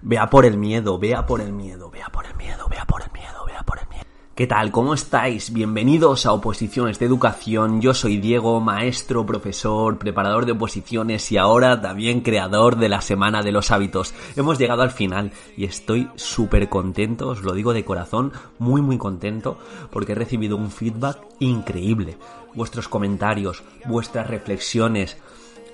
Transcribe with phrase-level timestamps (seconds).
[0.00, 3.12] Vea por el miedo, vea por el miedo, vea por el miedo, vea por el
[3.12, 4.02] miedo, vea por el miedo.
[4.34, 4.72] ¿Qué tal?
[4.72, 5.52] ¿Cómo estáis?
[5.52, 7.82] Bienvenidos a Oposiciones de Educación.
[7.82, 13.42] Yo soy Diego, maestro, profesor, preparador de oposiciones y ahora también creador de la Semana
[13.42, 14.14] de los Hábitos.
[14.34, 18.96] Hemos llegado al final y estoy súper contento, os lo digo de corazón, muy muy
[18.96, 19.58] contento
[19.90, 22.16] porque he recibido un feedback increíble.
[22.54, 25.18] Vuestros comentarios, vuestras reflexiones,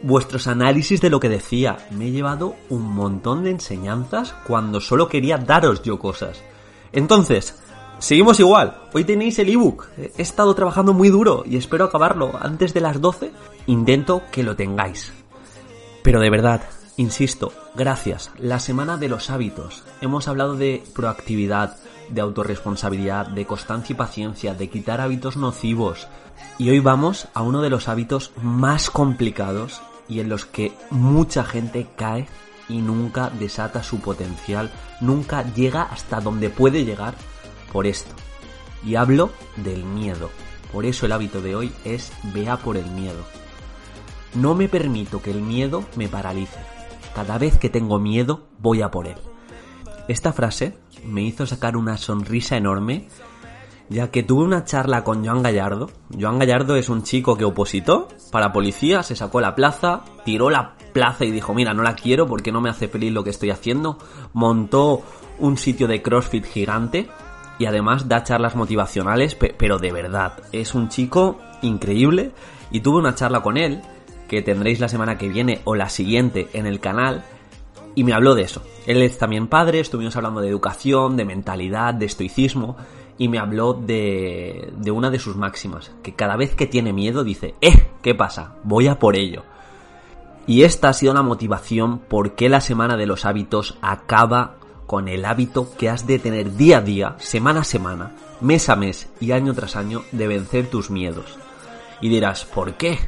[0.00, 1.76] vuestros análisis de lo que decía.
[1.90, 6.42] Me he llevado un montón de enseñanzas cuando solo quería daros yo cosas.
[6.92, 7.60] Entonces,
[7.98, 8.78] seguimos igual.
[8.92, 9.88] Hoy tenéis el ebook.
[9.96, 13.32] He estado trabajando muy duro y espero acabarlo antes de las 12.
[13.66, 15.12] Intento que lo tengáis.
[16.02, 16.62] Pero de verdad,
[16.96, 18.30] insisto, gracias.
[18.38, 19.84] La semana de los hábitos.
[20.00, 21.76] Hemos hablado de proactividad,
[22.08, 26.08] de autorresponsabilidad, de constancia y paciencia, de quitar hábitos nocivos.
[26.56, 31.44] Y hoy vamos a uno de los hábitos más complicados y en los que mucha
[31.44, 32.26] gente cae
[32.68, 37.14] y nunca desata su potencial, nunca llega hasta donde puede llegar
[37.72, 38.14] por esto.
[38.84, 40.30] Y hablo del miedo.
[40.72, 43.24] Por eso el hábito de hoy es vea por el miedo.
[44.34, 46.58] No me permito que el miedo me paralice.
[47.14, 49.16] Cada vez que tengo miedo, voy a por él.
[50.08, 53.08] Esta frase me hizo sacar una sonrisa enorme,
[53.88, 55.90] ya que tuve una charla con Joan Gallardo.
[56.18, 60.76] Joan Gallardo es un chico que opositó para policía, se sacó la plaza, tiró la
[60.92, 63.50] plaza y dijo, mira, no la quiero porque no me hace feliz lo que estoy
[63.50, 63.98] haciendo.
[64.32, 65.02] Montó
[65.38, 67.08] un sitio de CrossFit gigante
[67.58, 72.32] y además da charlas motivacionales, pero de verdad, es un chico increíble
[72.70, 73.80] y tuve una charla con él
[74.28, 77.24] que tendréis la semana que viene o la siguiente en el canal
[77.94, 78.62] y me habló de eso.
[78.86, 82.76] Él es también padre, estuvimos hablando de educación, de mentalidad, de estoicismo
[83.18, 87.24] y me habló de, de una de sus máximas, que cada vez que tiene miedo
[87.24, 87.88] dice, ¡eh!
[88.00, 88.54] ¿Qué pasa?
[88.62, 89.42] Voy a por ello.
[90.46, 94.54] Y esta ha sido la motivación por qué la semana de los hábitos acaba
[94.86, 98.76] con el hábito que has de tener día a día, semana a semana, mes a
[98.76, 101.36] mes y año tras año de vencer tus miedos.
[102.00, 102.98] Y dirás, ¿por qué?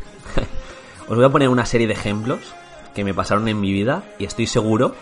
[1.09, 2.41] Os voy a poner una serie de ejemplos
[2.94, 4.94] que me pasaron en mi vida y estoy seguro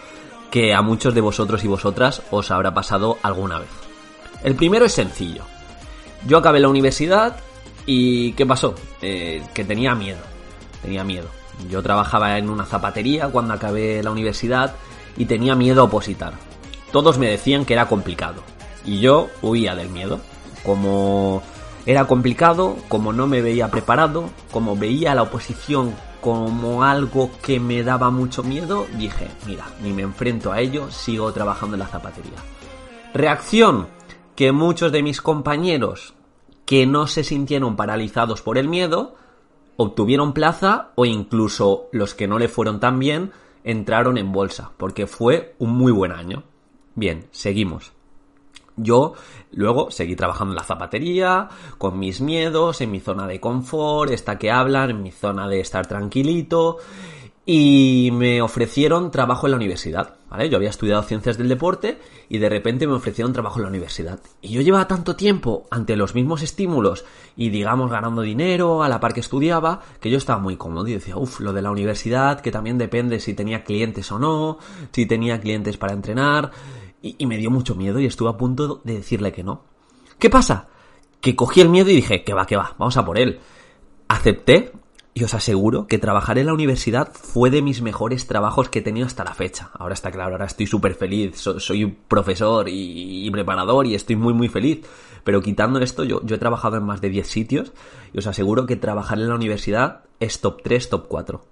[0.52, 3.87] que a muchos de vosotros y vosotras os habrá pasado alguna vez.
[4.42, 5.42] El primero es sencillo.
[6.26, 7.36] Yo acabé la universidad
[7.86, 8.74] y ¿qué pasó?
[9.02, 10.20] Eh, que tenía miedo.
[10.82, 11.28] Tenía miedo.
[11.68, 14.74] Yo trabajaba en una zapatería cuando acabé la universidad
[15.16, 16.34] y tenía miedo a opositar.
[16.92, 18.42] Todos me decían que era complicado
[18.84, 20.20] y yo huía del miedo.
[20.64, 21.42] Como
[21.86, 27.82] era complicado, como no me veía preparado, como veía la oposición como algo que me
[27.82, 32.38] daba mucho miedo, dije, mira, ni me enfrento a ello, sigo trabajando en la zapatería.
[33.14, 33.88] Reacción,
[34.38, 36.14] que muchos de mis compañeros
[36.64, 39.16] que no se sintieron paralizados por el miedo,
[39.76, 43.32] obtuvieron plaza o incluso los que no le fueron tan bien
[43.64, 46.44] entraron en bolsa, porque fue un muy buen año.
[46.94, 47.90] Bien, seguimos.
[48.76, 49.14] Yo
[49.50, 54.38] luego seguí trabajando en la zapatería, con mis miedos, en mi zona de confort, esta
[54.38, 56.76] que hablan, en mi zona de estar tranquilito,
[57.50, 60.50] y me ofrecieron trabajo en la universidad, ¿vale?
[60.50, 61.98] Yo había estudiado ciencias del deporte
[62.28, 64.20] y de repente me ofrecieron trabajo en la universidad.
[64.42, 67.06] Y yo llevaba tanto tiempo ante los mismos estímulos
[67.38, 70.92] y digamos ganando dinero a la par que estudiaba, que yo estaba muy cómodo y
[70.92, 74.58] decía, uff, lo de la universidad, que también depende si tenía clientes o no,
[74.92, 76.50] si tenía clientes para entrenar,
[77.00, 79.62] y, me dio mucho miedo y estuve a punto de decirle que no.
[80.18, 80.68] ¿Qué pasa?
[81.22, 83.40] Que cogí el miedo y dije, que va, que va, vamos a por él.
[84.06, 84.70] Acepté
[85.14, 88.82] y os aseguro que trabajar en la universidad fue de mis mejores trabajos que he
[88.82, 89.70] tenido hasta la fecha.
[89.74, 94.48] Ahora está claro, ahora estoy súper feliz, soy profesor y, preparador y estoy muy muy
[94.48, 94.86] feliz.
[95.24, 97.72] Pero quitando esto, yo, yo he trabajado en más de 10 sitios
[98.12, 101.44] y os aseguro que trabajar en la universidad es top 3, top 4.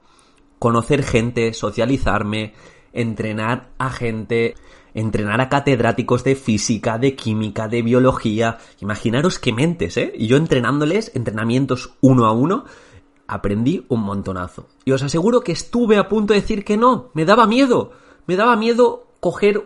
[0.58, 2.54] Conocer gente, socializarme,
[2.92, 4.54] entrenar a gente,
[4.94, 8.58] entrenar a catedráticos de física, de química, de biología.
[8.80, 10.12] Imaginaros qué mentes, ¿eh?
[10.16, 12.64] Y yo entrenándoles entrenamientos uno a uno,
[13.26, 14.66] aprendí un montonazo.
[14.84, 17.92] Y os aseguro que estuve a punto de decir que no, me daba miedo.
[18.26, 19.64] Me daba miedo coger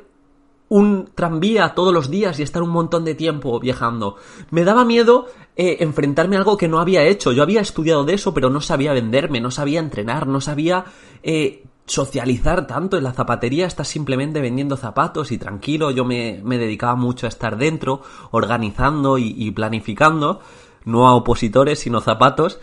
[0.68, 4.16] un tranvía todos los días y estar un montón de tiempo viajando.
[4.50, 5.26] Me daba miedo
[5.56, 7.32] eh, enfrentarme a algo que no había hecho.
[7.32, 10.84] Yo había estudiado de eso, pero no sabía venderme, no sabía entrenar, no sabía
[11.24, 16.94] eh, socializar tanto en la zapatería, estás simplemente vendiendo zapatos y tranquilo, yo me, dedicaba
[16.94, 20.40] mucho a estar dentro, organizando y planificando,
[20.84, 22.60] no a opositores, sino zapatos,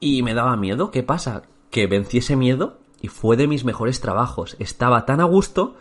[0.00, 0.90] y me daba miedo.
[0.90, 1.42] ¿Qué pasa?
[1.70, 4.56] Que vencí ese miedo y fue de mis mejores trabajos.
[4.58, 5.76] Estaba tan a gusto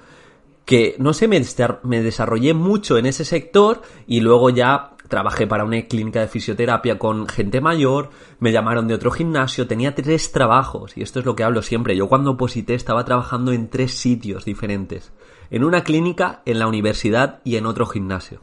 [0.66, 1.42] que, no sé, me,
[1.84, 6.98] me desarrollé mucho en ese sector y luego ya trabajé para una clínica de fisioterapia
[6.98, 11.36] con gente mayor, me llamaron de otro gimnasio, tenía tres trabajos, y esto es lo
[11.36, 15.12] que hablo siempre, yo cuando oposité estaba trabajando en tres sitios diferentes,
[15.52, 18.42] en una clínica, en la universidad y en otro gimnasio.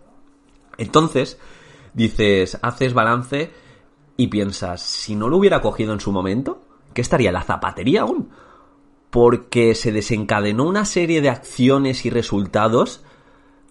[0.78, 1.38] Entonces,
[1.92, 3.50] dices, haces balance
[4.20, 6.60] y piensas, si no lo hubiera cogido en su momento,
[6.92, 8.28] ¿qué estaría la zapatería aún?
[9.08, 13.02] Porque se desencadenó una serie de acciones y resultados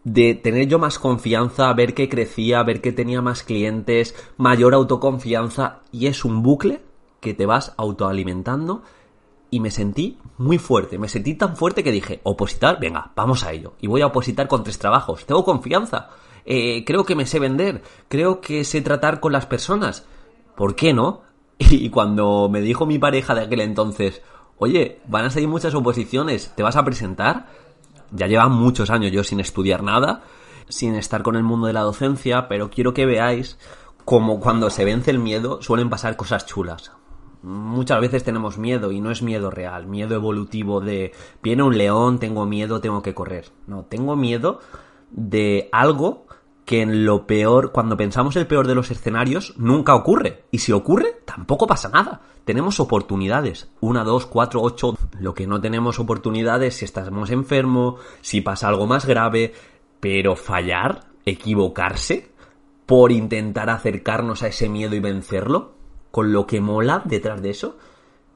[0.03, 5.81] de tener yo más confianza, ver que crecía, ver que tenía más clientes, mayor autoconfianza
[5.91, 6.81] y es un bucle
[7.19, 8.81] que te vas autoalimentando
[9.51, 13.51] y me sentí muy fuerte, me sentí tan fuerte que dije, opositar, venga, vamos a
[13.51, 16.09] ello y voy a opositar con tres trabajos, tengo confianza,
[16.43, 20.07] eh, creo que me sé vender, creo que sé tratar con las personas,
[20.59, 21.21] ¿por qué no?
[21.57, 24.21] Y cuando me dijo mi pareja de aquel entonces,
[24.57, 27.47] oye, van a salir muchas oposiciones, ¿te vas a presentar?
[28.11, 30.23] ya lleva muchos años yo sin estudiar nada,
[30.67, 33.57] sin estar con el mundo de la docencia, pero quiero que veáis
[34.05, 36.91] como cuando se vence el miedo suelen pasar cosas chulas.
[37.41, 42.19] Muchas veces tenemos miedo y no es miedo real, miedo evolutivo de viene un león,
[42.19, 43.51] tengo miedo, tengo que correr.
[43.65, 44.59] No, tengo miedo
[45.11, 46.25] de algo
[46.69, 50.43] que en lo peor, cuando pensamos el peor de los escenarios, nunca ocurre.
[50.51, 52.21] Y si ocurre, tampoco pasa nada.
[52.45, 53.71] Tenemos oportunidades.
[53.81, 54.95] Una, dos, cuatro, ocho.
[55.19, 59.51] Lo que no tenemos oportunidades si estamos enfermos, si pasa algo más grave.
[59.99, 62.29] Pero fallar, equivocarse,
[62.85, 65.71] por intentar acercarnos a ese miedo y vencerlo,
[66.11, 67.77] con lo que mola detrás de eso.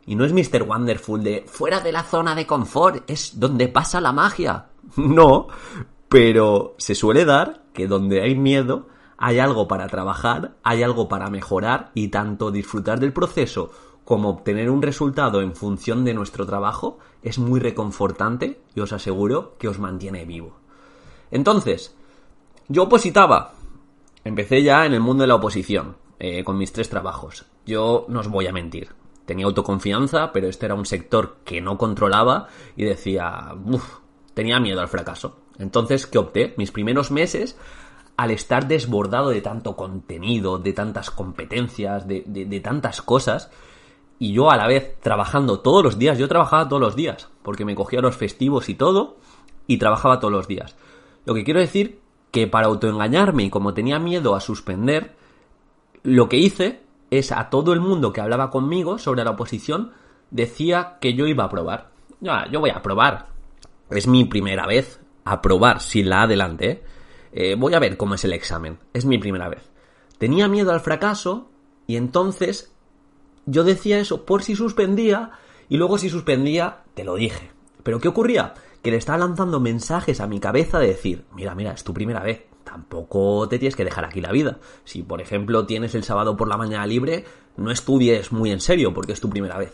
[0.07, 0.63] Y no es Mr.
[0.63, 4.69] Wonderful de fuera de la zona de confort, es donde pasa la magia.
[4.97, 5.47] No,
[6.13, 8.85] pero se suele dar que donde hay miedo
[9.17, 13.71] hay algo para trabajar, hay algo para mejorar y tanto disfrutar del proceso
[14.05, 19.55] como obtener un resultado en función de nuestro trabajo es muy reconfortante y os aseguro
[19.57, 20.55] que os mantiene vivo.
[21.31, 21.95] Entonces,
[22.67, 23.55] yo opositaba.
[24.23, 27.47] Empecé ya en el mundo de la oposición, eh, con mis tres trabajos.
[27.65, 28.89] Yo no os voy a mentir.
[29.25, 33.97] Tenía autoconfianza, pero este era un sector que no controlaba y decía, uff,
[34.35, 35.42] tenía miedo al fracaso.
[35.59, 36.53] Entonces, ¿qué opté?
[36.57, 37.57] Mis primeros meses,
[38.17, 43.51] al estar desbordado de tanto contenido, de tantas competencias, de, tantas cosas,
[44.19, 47.65] y yo a la vez trabajando todos los días, yo trabajaba todos los días, porque
[47.65, 49.17] me cogía los festivos y todo,
[49.67, 50.75] y trabajaba todos los días.
[51.25, 51.99] Lo que quiero decir
[52.31, 55.15] que para autoengañarme y como tenía miedo a suspender,
[56.03, 59.91] lo que hice es a todo el mundo que hablaba conmigo sobre la oposición,
[60.31, 61.91] decía que yo iba a probar.
[62.19, 63.27] Ya, yo voy a probar.
[63.89, 66.25] Es mi primera vez, aprobar sin la
[66.59, 66.83] ¿eh?
[67.31, 67.55] ¿eh?
[67.57, 68.79] voy a ver cómo es el examen.
[68.93, 69.69] Es mi primera vez.
[70.17, 71.49] Tenía miedo al fracaso
[71.87, 72.71] y entonces
[73.45, 75.31] yo decía eso por si suspendía
[75.69, 77.51] y luego si suspendía te lo dije.
[77.83, 78.53] Pero ¿qué ocurría?
[78.81, 82.21] Que le estaba lanzando mensajes a mi cabeza de decir, mira, mira, es tu primera
[82.21, 84.59] vez, tampoco te tienes que dejar aquí la vida.
[84.83, 87.25] Si, por ejemplo, tienes el sábado por la mañana libre,
[87.57, 89.73] no estudies muy en serio porque es tu primera vez.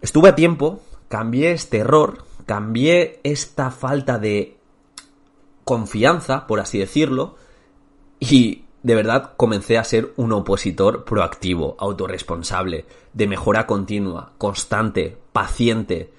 [0.00, 4.56] Estuve a tiempo, cambié este error cambié esta falta de
[5.64, 7.36] confianza, por así decirlo,
[8.18, 16.12] y de verdad comencé a ser un opositor proactivo, autorresponsable, de mejora continua, constante, paciente.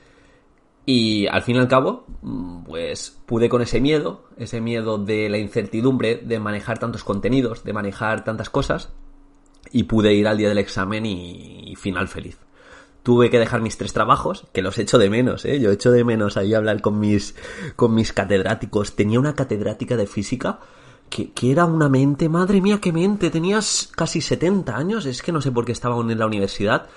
[0.86, 2.06] Y al fin y al cabo,
[2.66, 7.74] pues pude con ese miedo, ese miedo de la incertidumbre, de manejar tantos contenidos, de
[7.74, 8.92] manejar tantas cosas,
[9.72, 12.38] y pude ir al día del examen y, final feliz
[13.04, 15.60] tuve que dejar mis tres trabajos, que los echo de menos, ¿eh?
[15.60, 17.36] Yo echo de menos ahí hablar con mis,
[17.76, 18.96] con mis catedráticos.
[18.96, 20.60] Tenía una catedrática de física
[21.10, 23.30] que, era una mente, madre mía, qué mente.
[23.30, 26.88] Tenías casi 70 años, es que no sé por qué estaba en la universidad,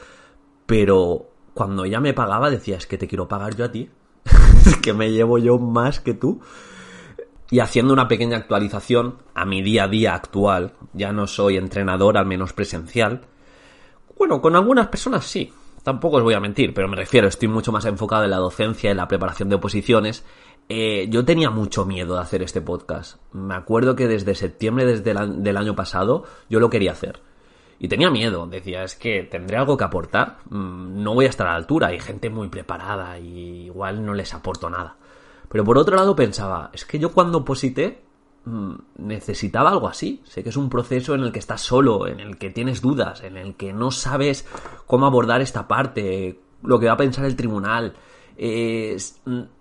[0.65, 3.91] pero cuando ella me pagaba decía, es que te quiero pagar yo a ti,
[4.83, 6.41] que me llevo yo más que tú.
[7.49, 12.17] Y haciendo una pequeña actualización a mi día a día actual, ya no soy entrenador,
[12.17, 13.23] al menos presencial.
[14.19, 15.53] Bueno, con algunas personas sí,
[15.87, 18.91] tampoco os voy a mentir, pero me refiero, estoy mucho más enfocado en la docencia,
[18.91, 20.25] en la preparación de oposiciones.
[20.69, 23.21] Eh, yo tenía mucho miedo de hacer este podcast.
[23.33, 27.21] Me acuerdo que desde septiembre desde el, del año pasado yo lo quería hacer.
[27.79, 31.47] Y tenía miedo, decía, es que tendré algo que aportar, mm, no voy a estar
[31.47, 34.97] a la altura, hay gente muy preparada y igual no les aporto nada.
[35.49, 38.06] Pero por otro lado pensaba, es que yo cuando oposité
[38.99, 40.23] necesitaba algo así.
[40.25, 43.23] Sé que es un proceso en el que estás solo, en el que tienes dudas,
[43.23, 44.47] en el que no sabes
[44.87, 47.95] cómo abordar esta parte, lo que va a pensar el tribunal.
[48.37, 48.97] Eh,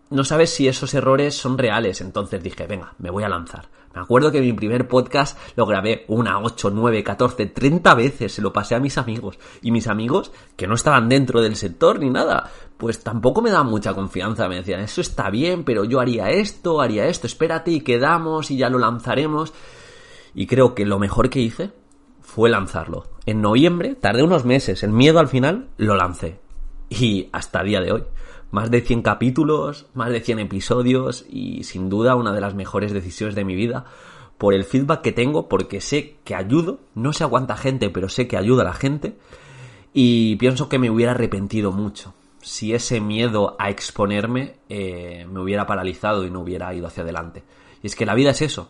[0.10, 2.02] no sabes si esos errores son reales.
[2.02, 3.70] Entonces dije, venga, me voy a lanzar.
[3.94, 8.34] Me acuerdo que mi primer podcast lo grabé una, ocho, nueve, catorce, treinta veces.
[8.34, 9.40] Se lo pasé a mis amigos.
[9.62, 13.68] Y mis amigos, que no estaban dentro del sector ni nada, pues tampoco me daban
[13.68, 14.50] mucha confianza.
[14.50, 18.58] Me decían, eso está bien, pero yo haría esto, haría esto, espérate y quedamos y
[18.58, 19.54] ya lo lanzaremos.
[20.34, 21.72] Y creo que lo mejor que hice
[22.20, 23.06] fue lanzarlo.
[23.26, 26.40] En noviembre, tardé unos meses, el miedo al final, lo lancé.
[26.90, 28.04] Y hasta día de hoy
[28.56, 32.94] más de 100 capítulos, más de 100 episodios y sin duda una de las mejores
[32.94, 33.84] decisiones de mi vida
[34.38, 38.08] por el feedback que tengo, porque sé que ayudo, no sé a cuánta gente, pero
[38.08, 39.18] sé que ayuda a la gente
[39.94, 45.68] y pienso que me hubiera arrepentido mucho si ese miedo a exponerme eh, me hubiera
[45.68, 47.44] paralizado y no hubiera ido hacia adelante.
[47.84, 48.70] Y es que la vida es eso.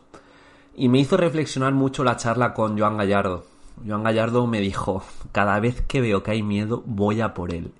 [0.75, 3.45] Y me hizo reflexionar mucho la charla con Joan Gallardo.
[3.87, 7.71] Joan Gallardo me dijo, cada vez que veo que hay miedo, voy a por él.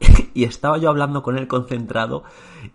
[0.34, 2.24] y estaba yo hablando con él concentrado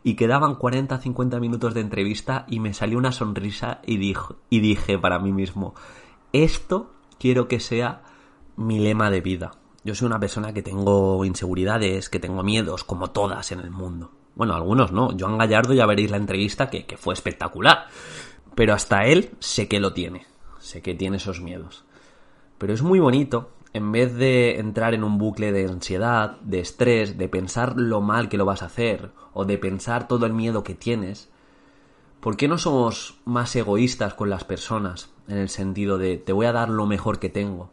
[0.03, 4.59] y quedaban 40, 50 minutos de entrevista y me salió una sonrisa y, dijo, y
[4.59, 5.73] dije para mí mismo,
[6.33, 8.03] esto quiero que sea
[8.55, 9.51] mi lema de vida.
[9.83, 14.11] Yo soy una persona que tengo inseguridades, que tengo miedos, como todas en el mundo.
[14.35, 15.09] Bueno, algunos no.
[15.17, 17.87] Joan Gallardo ya veréis la entrevista que, que fue espectacular.
[18.55, 20.27] Pero hasta él sé que lo tiene.
[20.59, 21.85] Sé que tiene esos miedos.
[22.57, 27.17] Pero es muy bonito en vez de entrar en un bucle de ansiedad, de estrés,
[27.17, 30.63] de pensar lo mal que lo vas a hacer o de pensar todo el miedo
[30.63, 31.29] que tienes,
[32.19, 36.47] ¿por qué no somos más egoístas con las personas en el sentido de te voy
[36.47, 37.69] a dar lo mejor que tengo?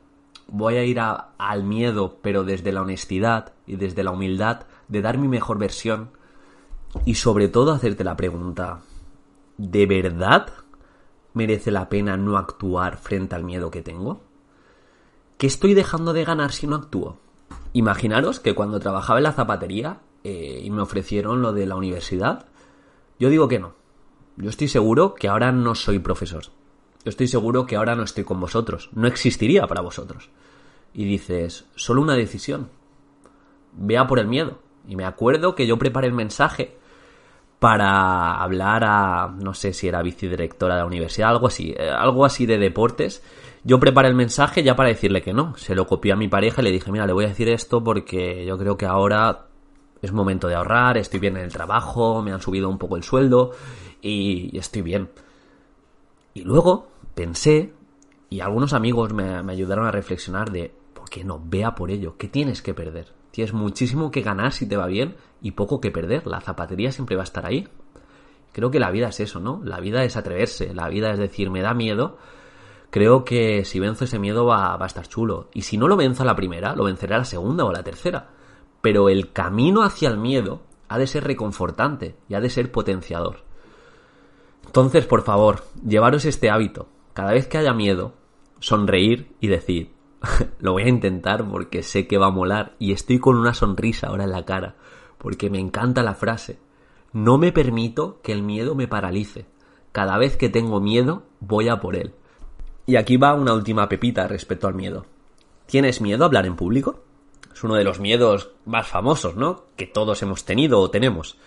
[0.49, 5.19] Voy a ir al miedo, pero desde la honestidad y desde la humildad de dar
[5.19, 6.11] mi mejor versión
[7.05, 8.81] y sobre todo hacerte la pregunta,
[9.57, 10.53] ¿de verdad
[11.35, 14.26] merece la pena no actuar frente al miedo que tengo?
[15.39, 17.19] ¿Qué estoy dejando de ganar si no actúo?
[17.73, 22.47] Imaginaros que cuando trabajaba en la zapatería eh, y me ofrecieron lo de la universidad,
[23.19, 23.75] yo digo que no.
[24.37, 26.45] Yo estoy seguro que ahora no soy profesor.
[27.05, 28.91] Yo estoy seguro que ahora no estoy con vosotros.
[28.93, 30.31] No existiría para vosotros.
[30.93, 32.69] Y dices, solo una decisión.
[33.73, 34.59] Vea por el miedo.
[34.89, 36.77] Y me acuerdo que yo preparé el mensaje
[37.59, 42.25] para hablar a, no sé si era vicedirectora de la universidad, algo así, eh, algo
[42.25, 43.23] así de deportes,
[43.65, 45.57] yo preparé el mensaje ya para decirle que no.
[45.57, 47.83] Se lo copié a mi pareja y le dije, mira, le voy a decir esto
[47.83, 49.47] porque yo creo que ahora
[50.03, 53.03] es momento de ahorrar, estoy bien en el trabajo, me han subido un poco el
[53.03, 53.53] sueldo
[54.01, 55.09] y, estoy bien.
[56.35, 57.73] Y luego pensé,
[58.31, 61.43] y algunos amigos me, me ayudaron a reflexionar de, ¿por qué no?
[61.45, 63.16] Vea por ello, ¿qué tienes que perder?
[63.37, 66.27] Tienes muchísimo que ganar si te va bien y poco que perder.
[66.27, 67.69] La zapatería siempre va a estar ahí.
[68.51, 69.61] Creo que la vida es eso, ¿no?
[69.63, 72.17] La vida es atreverse, la vida es decir, me da miedo,
[72.89, 75.51] creo que si venzo ese miedo va, a estar chulo.
[75.53, 77.75] Y si no lo venzo a la primera, lo venceré a la segunda o a
[77.75, 78.31] la tercera.
[78.81, 83.41] Pero el camino hacia el miedo ha de ser reconfortante y ha de ser potenciador.
[84.65, 86.89] Entonces, por favor, llevaros este hábito.
[87.13, 88.15] Cada vez que haya miedo,
[88.61, 89.93] sonreír y decir,
[90.59, 94.09] lo voy a intentar porque sé que va a molar y estoy con una sonrisa
[94.09, 94.77] ahora en la cara,
[95.19, 96.59] porque me encanta la frase.
[97.13, 99.47] No me permito que el miedo me paralice.
[99.93, 102.15] Cada vez que tengo miedo, voy a por él.
[102.85, 105.07] Y aquí va una última pepita respecto al miedo.
[105.67, 107.03] ¿Tienes miedo a hablar en público?
[107.53, 109.65] Es uno de los miedos más famosos, ¿no?
[109.77, 111.39] Que todos hemos tenido o tenemos.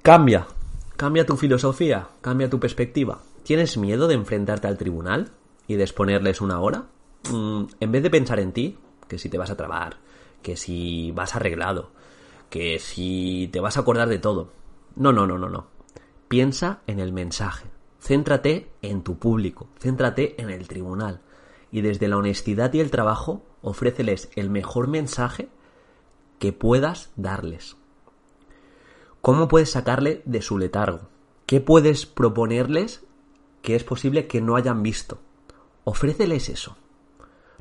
[0.00, 0.46] Cambia.
[0.96, 3.20] Cambia tu filosofía, cambia tu perspectiva.
[3.42, 5.32] ¿Tienes miedo de enfrentarte al tribunal
[5.66, 6.86] y de exponerles una hora?
[7.30, 9.98] Mm, en vez de pensar en ti, que si te vas a trabar,
[10.42, 11.90] que si vas arreglado,
[12.50, 14.50] que si te vas a acordar de todo.
[14.96, 15.66] No, no, no, no, no.
[16.28, 17.68] Piensa en el mensaje.
[18.00, 21.20] Céntrate en tu público, céntrate en el tribunal
[21.70, 25.48] y desde la honestidad y el trabajo ofréceles el mejor mensaje
[26.38, 27.76] que puedas darles.
[29.20, 31.08] ¿Cómo puedes sacarle de su letargo?
[31.46, 33.04] ¿Qué puedes proponerles
[33.62, 35.18] que es posible que no hayan visto?
[35.84, 36.76] Ofréceles eso.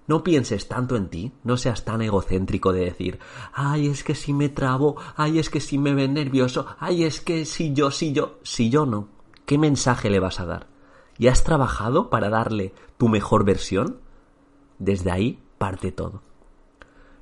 [0.08, 3.20] No pienses tanto en ti, no seas tan egocéntrico de decir,
[3.54, 7.22] ay, es que si me trabo, ay, es que si me ven nervioso, ay, es
[7.22, 9.08] que si yo, si yo, si yo no.
[9.46, 10.68] ¿Qué mensaje le vas a dar?
[11.18, 14.00] ¿Y has trabajado para darle tu mejor versión?
[14.80, 16.24] Desde ahí parte todo.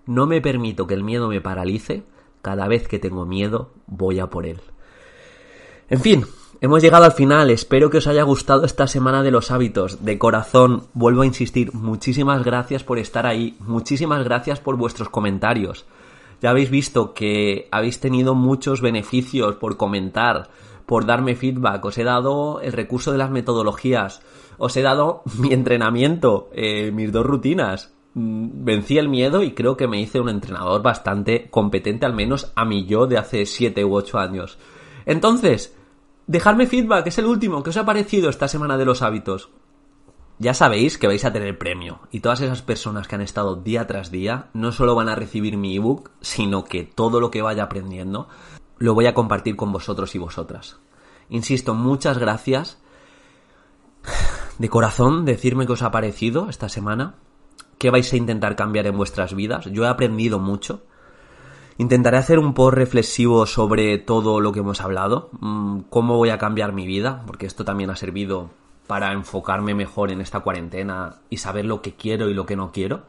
[0.05, 2.03] No me permito que el miedo me paralice.
[2.41, 4.61] Cada vez que tengo miedo, voy a por él.
[5.89, 6.25] En fin,
[6.61, 7.49] hemos llegado al final.
[7.49, 10.03] Espero que os haya gustado esta semana de los hábitos.
[10.03, 13.55] De corazón, vuelvo a insistir, muchísimas gracias por estar ahí.
[13.59, 15.85] Muchísimas gracias por vuestros comentarios.
[16.41, 20.49] Ya habéis visto que habéis tenido muchos beneficios por comentar
[20.89, 24.23] por darme feedback, os he dado el recurso de las metodologías,
[24.57, 29.77] os he dado mi entrenamiento, eh, mis dos rutinas, mm, vencí el miedo y creo
[29.77, 33.85] que me hice un entrenador bastante competente, al menos a mi yo de hace 7
[33.85, 34.57] u 8 años.
[35.05, 35.77] Entonces,
[36.29, 39.49] dejadme feedback, es el último, ¿qué os ha parecido esta semana de los hábitos?
[40.37, 43.87] Ya sabéis que vais a tener premio y todas esas personas que han estado día
[43.87, 47.63] tras día no solo van a recibir mi ebook, sino que todo lo que vaya
[47.63, 48.29] aprendiendo
[48.77, 50.77] lo voy a compartir con vosotros y vosotras.
[51.29, 52.79] Insisto, muchas gracias
[54.59, 57.15] de corazón decirme qué os ha parecido esta semana,
[57.79, 59.65] qué vais a intentar cambiar en vuestras vidas.
[59.65, 60.83] Yo he aprendido mucho.
[61.79, 66.37] Intentaré hacer un post reflexivo sobre todo lo que hemos hablado, mm, cómo voy a
[66.37, 68.49] cambiar mi vida, porque esto también ha servido
[68.85, 72.73] para enfocarme mejor en esta cuarentena y saber lo que quiero y lo que no
[72.73, 73.03] quiero.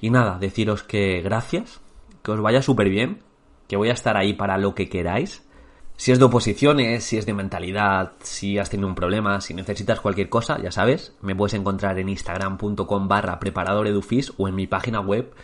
[0.00, 1.80] Y nada, deciros que gracias,
[2.22, 3.18] que os vaya súper bien,
[3.66, 5.44] que voy a estar ahí para lo que queráis.
[5.96, 10.00] Si es de oposiciones, si es de mentalidad, si has tenido un problema, si necesitas
[10.00, 15.00] cualquier cosa, ya sabes, me puedes encontrar en instagram.com barra preparadoredufis o en mi página
[15.00, 15.34] web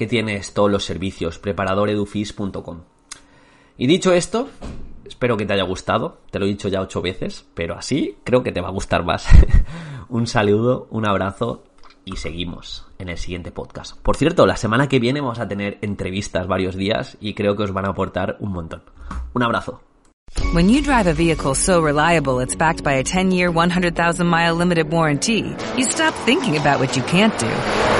[0.00, 2.80] que tienes todos los servicios, preparadoredufis.com.
[3.76, 4.48] Y dicho esto,
[5.04, 8.42] Espero que te haya gustado, te lo he dicho ya ocho veces, pero así creo
[8.42, 9.26] que te va a gustar más.
[10.08, 11.64] un saludo, un abrazo
[12.06, 13.98] y seguimos en el siguiente podcast.
[13.98, 17.64] Por cierto, la semana que viene vamos a tener entrevistas varios días y creo que
[17.64, 18.82] os van a aportar un montón.
[19.34, 19.82] Un abrazo.
[20.54, 25.54] When you drive a vehicle so reliable it's backed by a 10-year, 100,000-mile limited warranty,
[25.76, 27.99] you stop thinking about what you can't do